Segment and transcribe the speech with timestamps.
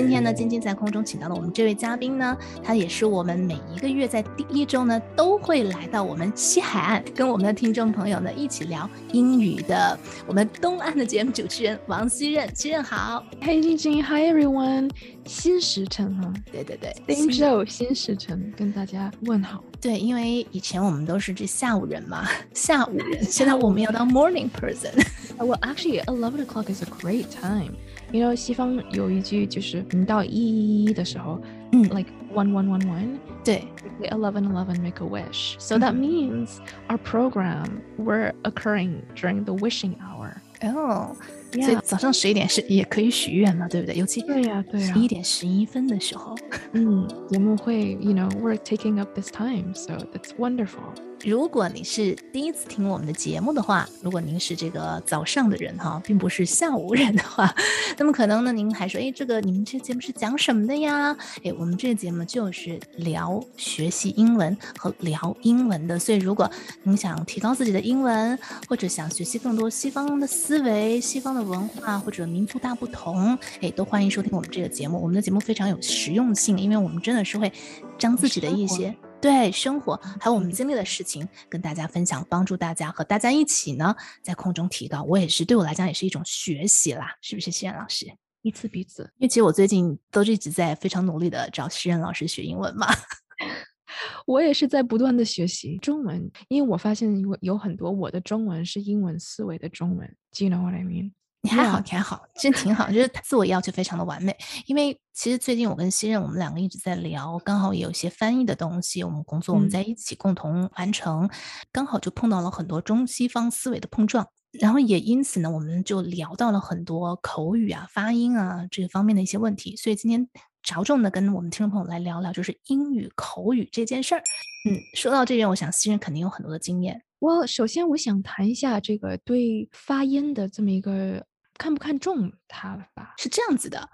[0.00, 13.22] 那今天呢，晶晶在空中请到了我们这位嘉宾呢，他也是我们每一个月在第一周呢都会来到我们西海岸，跟我们的听众朋友呢一起聊英语的我们东岸的节目主持人王熙任，熙任好。
[13.42, 14.90] Hey 晶晶，Hi everyone，
[15.26, 19.62] 新时辰哈，对对对，Same show，新时辰，跟大家问好。
[19.82, 24.92] 对，因为以前我们都是这下午人嘛， 下午人，现在我们要当 morning person。
[25.40, 27.72] Well, actually, eleven o'clock is a great time.
[28.11, 33.67] You know，西方有一句就是你到一一的时候，嗯，like one one one one，对，
[34.09, 35.55] eleven eleven make a wish.
[35.59, 36.57] So that means
[36.87, 37.65] our program
[37.97, 40.33] were occurring during the wishing hour.
[40.61, 41.15] 哦，
[41.51, 43.95] 所以早上十一点是也可以许愿嘛，对不对？
[43.95, 46.35] 尤其对呀对呀，十一点十一分的时候，
[46.71, 50.93] 嗯，节目会，you know，we're taking up this time, so that's wonderful.
[51.22, 57.54] 如果你是第一次听我们的节目的话，如果您是这个早上的人哈，并不是下午人的话，
[57.98, 61.14] 那么可能呢，您还说，哎，这个你们这节目是讲什么的呀？
[61.44, 65.98] 哎，我们这个节目就是聊学习英文和聊英文的。
[65.98, 66.50] 所以，如果
[66.84, 74.98] 您想提高自己的英文，或者想学习更多西方的思维、西方的文化或者民族大不同，哎，都欢迎收听我们这个节目。
[74.98, 77.52] 我们的节目非常有实用性，因为我们真的是会
[77.98, 78.94] 将自己的一些。
[79.20, 85.02] 对生活还有我们经历的事情跟大家分享，帮助大家和大家一起呢在空中提高。
[85.02, 87.50] 我也是对我来讲也是一种学习啦，是不是？
[87.50, 88.06] 西任老师，
[88.40, 89.02] 彼此彼此。
[89.18, 92.86] 因为其实我最近都一直在非常努力的找西任老师学英文嘛。
[94.24, 100.16] 我也是在不断的学习中文，因为我发现有有很多我的中文是英文思维的中文。
[100.32, 101.12] Do you know what I mean？
[101.42, 104.36] 你还好，你还好，真挺好，就是 自我要求非常的完美。
[104.66, 111.30] 因为其实最近我跟西任，我们两个一直在聊，刚好也有一些翻译的东西，我们工作我们在一起共同完成，
[111.72, 119.74] 刚好就碰到了很多中西方思维的碰撞，然后也因此呢，我们就聊到了很多口语啊、发音啊这方面的一些问题。
[119.76, 120.28] 所以今天
[120.62, 124.22] 着重的跟我们听众朋友来聊聊，就是英语口语这件事儿。
[124.68, 127.02] 嗯，说到这边，我想西任肯定有很多的经验。
[127.18, 131.24] 我首先我想谈一下这个对发音的这么一个。
[131.60, 133.12] 看不看重它吧？
[133.18, 133.86] 是这样子的，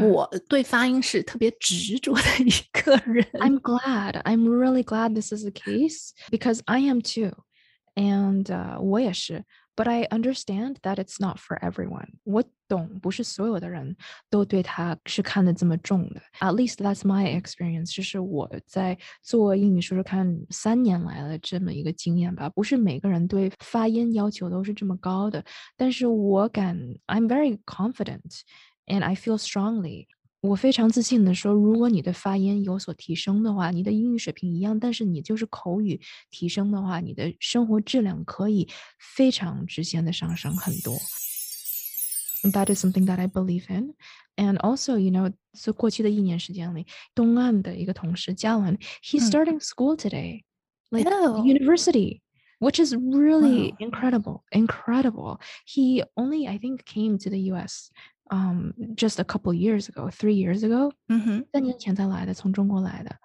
[0.00, 3.22] 我对发音是特别执着的一个人。
[3.34, 7.32] I'm glad, I'm really glad this is the case because I am too,
[7.94, 9.44] and 我也是。
[9.75, 12.13] But I understand that it's not for everyone.
[12.23, 13.95] 我懂，不是所有的人
[14.27, 16.21] 都对他是看得这么重的。
[16.39, 17.93] At least that's my experience.
[17.95, 22.49] 这是我在做英语说说看三年来的这么一个经验吧。
[22.49, 25.45] 不是每个人对发音要求都是这么高的，
[25.75, 28.41] 但是我敢，I'm very confident
[28.87, 30.07] and I feel strongly
[30.41, 35.99] 我非常自信的说，如果你的发音有所提升的话，你的英语水平一样，但是你就是口语
[36.29, 38.67] 提升的话，你的生活质量可以
[38.99, 40.95] 非常直线的上升很多。
[42.43, 43.95] That is something that I believe in,
[44.35, 50.43] and also, you know, 在过去的一年时间里，东岸的一个同事嘉文，he's starting school today,
[50.91, 52.21] like university.
[52.59, 55.39] Which is really incredible, incredible.
[55.67, 57.91] He only, I think, came to the U.S.
[58.31, 63.15] um just a couple years ago, three years ago，嗯哼，三年前才来的，从中国来的。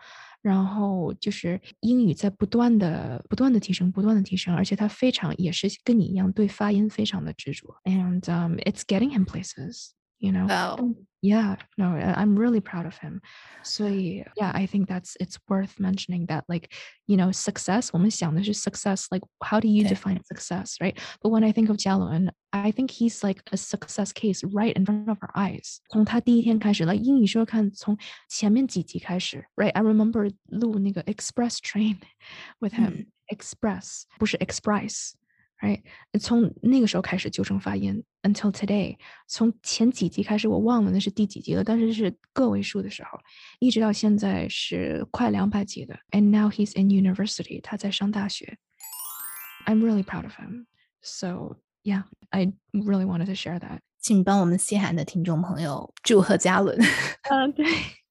[0.42, 7.76] 然后就是英语在不断的、不断的提升，不断的提升，而且他非常也是跟你一样对发音非常的执着。
[7.84, 10.48] And um, it's getting him places, you know.
[10.48, 10.96] Oh.
[11.24, 13.20] Yeah, no, I'm really proud of him.
[13.62, 16.72] So yeah, I think that's it's worth mentioning that like,
[17.06, 20.98] you know, success, 我们想的是 success, like how do you define success, right?
[21.20, 24.84] But when I think of Jialun, I think he's like a success case right in
[24.84, 25.78] front of our eyes.
[25.90, 27.96] 从他第一天开始，来英语说看，从
[28.28, 29.70] 前面几集开始，right?
[29.70, 31.98] I remember 录那个 Express Train
[32.58, 33.06] with him.
[33.28, 35.12] Express 不是 Express。
[35.60, 35.80] right？
[36.18, 38.96] 从那个时候开始纠正发音，until today，
[39.28, 43.18] 从前几集开始我忘了那是第几集了，但是是个位数的时候，
[43.60, 45.98] 一直到现在是快两百集的。
[46.10, 48.58] And now he's in university，他在上大学。
[49.64, 50.66] I'm really proud of him.
[51.00, 53.80] So yeah, I really wanted to share that.
[54.00, 56.76] 请帮我们西海的听众朋友祝贺嘉伦。
[57.30, 57.64] 嗯，对。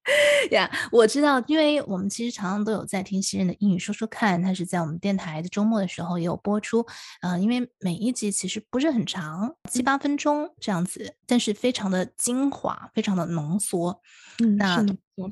[0.52, 6.86] 呀，我知道，因为我们其实常常都有在听新人的英语说说看，它是在我们电台的周末的时候也有播出。
[7.20, 14.00] 呃，因为每一集其实不是很长，七八分钟这样子，但是非常的精华，非常的浓缩。
[14.42, 14.84] 嗯，那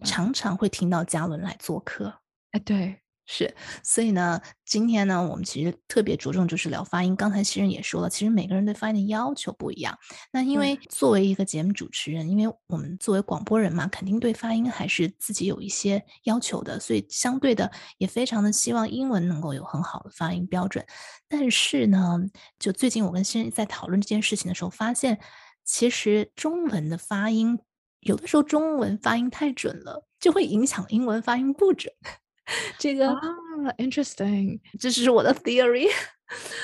[0.02, 2.12] 常常会听到嘉伦来做客。
[2.50, 7.16] 哎，对是，所以呢，今天呢，我们其实特别着重就是聊发音。
[7.16, 9.98] 刚才其实也说了，其实每个人对发音的要求不一样。
[10.30, 20.84] 那因为作为一个节目主持人，因为我们作为广播人嘛，肯定对发音还是自己有一些要求的，所以相对的也非常的希望英文能够有很好的发音标准。
[21.26, 22.20] 但是呢，
[22.58, 25.18] 就最近我跟新人在讨论这件事情的时候，发现
[25.64, 27.58] 其实中文的发音
[28.00, 31.90] 有的时候中文发音太准了，就会影响英文发音不准。
[32.77, 33.21] 这个啊，
[33.77, 35.88] interesting，这是我的 theory。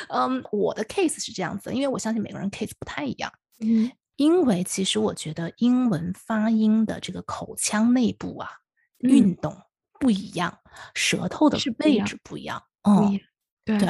[0.09, 3.31] 嗯，我的 case 是这样子，因为我相信每个人 case 不太一样。
[3.59, 8.49] 嗯因为其实我觉得英文发音的这个口腔内部啊，
[8.99, 9.53] 运动
[9.99, 10.57] 不一样，
[10.93, 12.63] 舌头的位是不一样置不一样。
[12.81, 13.21] 不嗯一，样。
[13.65, 13.89] 对对。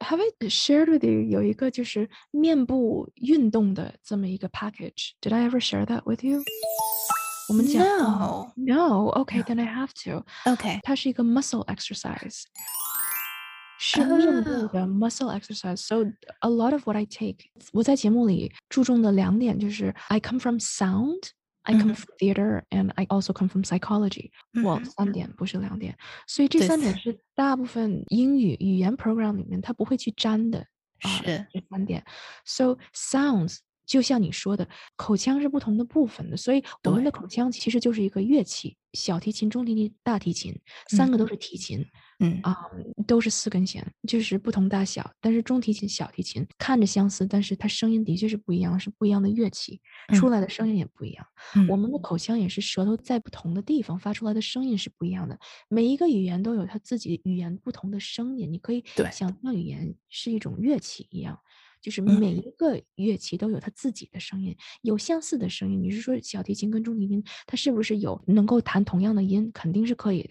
[0.00, 5.12] Have I shared with you 有一个就是面部运动的这么一个 package?
[5.20, 6.42] Did I ever share that with you?
[7.48, 8.52] 我们讲 No.
[8.56, 10.24] No, okay, then I have to.
[10.50, 12.42] OK，它是一个 muscle exercise，
[13.78, 15.76] 是面部哦的 muscle exercise.
[15.76, 16.04] So
[16.40, 22.92] a lot of what I take，我在节目里注重的两点就是 I come from sound。I come 嗯哼 from theater and
[22.94, 24.30] I also come from psychology.
[24.62, 25.96] 我嗯哼三点不是两点，
[26.28, 30.60] 所以这对三点是大部分英语语言 program 里面它不会去沾的
[31.00, 32.04] 啊，是这三点。
[32.44, 40.57] So sounds 就像你说的，口腔是不同的部分的，所以我们的口腔其实就是一个乐器，小提琴、中提琴、大提琴，
[40.89, 41.85] 三个都是提琴。
[42.23, 42.55] 嗯啊、
[43.07, 45.11] 都是四根弦，就是不同大小。
[45.19, 49.81] 但是中提琴、小提琴看着相似，但是它声音的确是不一样，是不一样的乐器，
[50.13, 51.25] 出来的声音也不一样。
[51.67, 55.35] 我嗯们的口腔也是舌头在不同的地方发出来的声音是不一样的。
[55.67, 61.39] 每一个语言都有它自己语言不同的声音，你可以想象语言是一种乐器一样。
[61.81, 65.81] 就是嗯每一个乐器都有它自己的声音，有相似的声音。
[65.81, 69.49] 你是说小提琴跟中提琴，它是不是有能够弹同样的音？
[69.53, 70.29] 肯定是可以的。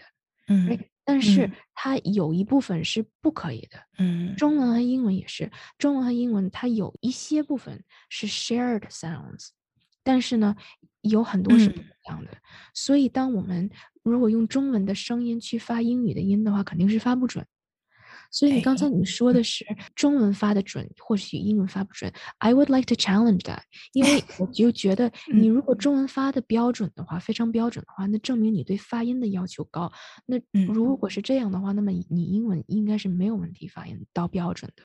[0.49, 3.79] 嗯但是嗯它有一部分是不可以的。
[3.99, 9.49] 嗯中文和英文也是，中文和英文它有一些部分是 shared sounds，
[10.05, 10.55] 但是呢，
[11.01, 12.31] 有很多是不嗯一样的。
[12.75, 13.69] 所以，当我们
[14.05, 17.45] 如果用中文的声音去发英语的音的话，肯定是发不准。
[18.31, 22.13] 所以你刚才你说的是中文发的准，或许英文发不准。
[22.39, 23.61] I would like to challenge that，
[23.93, 29.91] 因为我就觉得 你如果中文发的标准的话，非常标准的话，那证明你对发音的要求高。
[30.27, 34.83] 那嗯如果是这样的话，那么你英文应该是没有问题发音到标准的。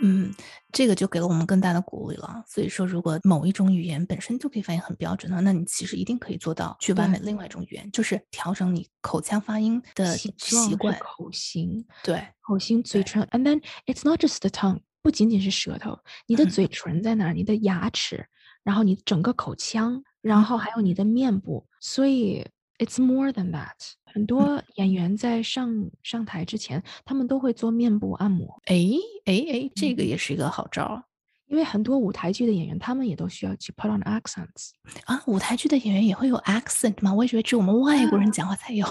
[0.00, 0.32] 嗯，
[0.72, 2.42] 这个就给了我们更大的鼓励了。
[2.46, 10.98] 所以说，如果某一种语言本身就可以发音很标准的话，那你其实一定可以做到去完美另外一种语言，就是调整你口腔发音的习惯。
[10.98, 17.32] 口型，对，口型、嘴唇，and then it's not just the tongue，不仅仅是舌头，你的嗯嘴唇在哪儿？
[17.32, 18.26] 你的牙齿，
[18.64, 22.44] 然后你整个口腔，然嗯后还有你的面部，所以
[22.81, 23.73] it's more than that。
[24.05, 28.75] 很多演员在上上台之前，他们都会做面部按摩，哎
[29.25, 31.03] 哎哎，这嗯个也是一个好招儿
[31.47, 34.71] 因为很多舞台剧的演员，他们也都需要去 put on accents。
[35.05, 35.23] 啊！
[35.27, 37.13] 舞台剧的演员也会有 accent 吗？
[37.13, 38.85] 我以为只有我们外国人讲话才有。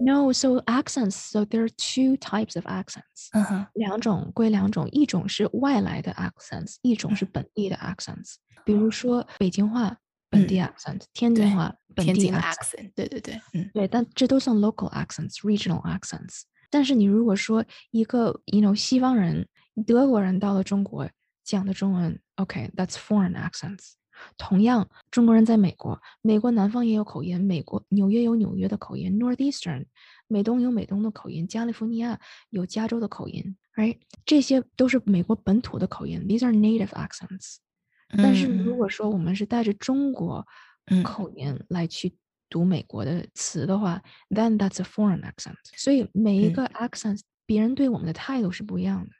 [0.00, 1.10] No, so accents.
[1.10, 3.28] So there are two types of accents.
[3.32, 8.36] 嗯哼，两种归两种，一种是外来的 accents，一种是本地的 accents。
[8.64, 9.94] 比如说北京话
[10.32, 12.54] 本地 accent，、天津对话本地天津的 accent。
[12.54, 16.42] accent，对对对，嗯对，但这都算 local accents、regional accents。
[16.70, 19.48] 但是你如果说一个 you know 西方人、
[19.86, 21.08] 德国人到了中国
[21.42, 23.92] 讲的中文，OK，that's、foreign accents。
[24.36, 29.86] 同样，中国人在美国，美国南方也有口音，美国纽约有纽约的口音，Northeastern，
[30.26, 32.18] 美东有美东的口音，加利福尼亚
[32.50, 33.96] 有加州的口音，right？
[34.26, 37.58] 这些都是美国本土的口音，these are native accents。
[38.21, 40.45] 但是如嗯果说我们是带着中国
[40.85, 42.15] 嗯口音来去
[42.49, 45.55] 读美国的词的话，then that's a foreign accent。
[45.75, 49.11] 所以每一嗯个 accent，别人对我们的态度是不一样的。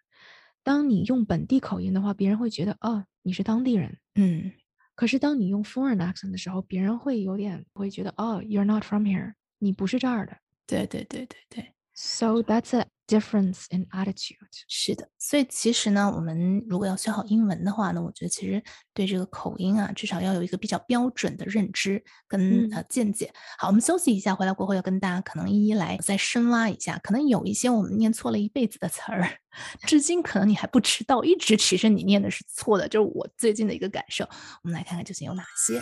[0.63, 3.97] 当你用本地口音的话，别人会觉得哦你是当地人。
[4.15, 4.51] 嗯
[4.95, 10.37] 可是当你用 foreign accent 的时候，别人会有点会觉得哦 you're not from here，你不是这儿的。
[10.67, 11.72] 对对对对对。
[11.95, 14.37] So that's a difference in attitude。
[14.67, 18.63] 是的，所以其实呢，我们如果要学好英文的话呢，我觉得其实
[18.95, 23.31] 对这个口音啊，至少要有一个比较标准的认知跟、嗯呃见解。
[23.59, 29.39] 好，我们休息一下，回来过后要跟大家可能一一来再深挖一下，可能有一些我们念错了一辈子的词儿，
[29.85, 34.27] 至今可能你还不知道，一直其实你念的是错的，就是我最近的一个感受。
[34.63, 35.79] 我们来看看究竟有哪些。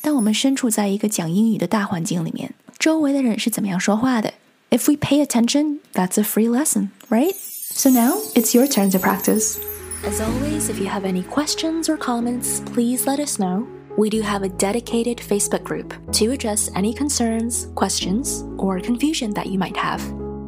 [0.00, 4.33] 当我们身处在一个讲英语的大环境里面，周围的人是怎么样说话的？
[4.71, 7.33] If we pay attention, that's a free lesson, right?
[7.33, 9.57] So now it's your turn to practice.
[10.05, 13.65] As always, if you have any questions or comments, please let us know.
[13.99, 19.47] we do have a dedicated Facebook group to address any concerns, questions, or confusion that
[19.47, 20.01] you might have.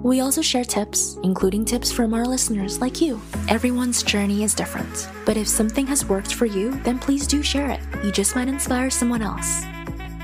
[0.03, 3.21] We also share tips, including tips from our listeners like you.
[3.49, 7.69] Everyone's journey is different, but if something has worked for you, then please do share
[7.69, 7.81] it.
[8.05, 9.63] You just might inspire someone else.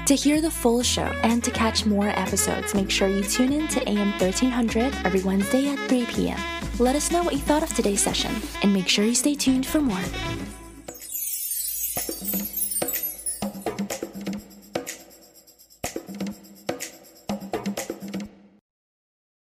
[0.07, 3.69] To hear the full show and to catch more episodes, make sure you tune in
[3.69, 6.41] to AM 1300 every Wednesday at 3 p.m.
[6.81, 9.65] Let us know what you thought of today's session, and make sure you stay tuned
[9.65, 10.03] for more.